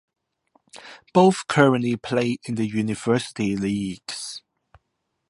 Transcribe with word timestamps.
Both 1.13 1.45
currently 1.47 1.95
play 1.95 2.37
in 2.45 2.55
the 2.55 2.65
university 2.65 3.55
leagues. 3.55 4.41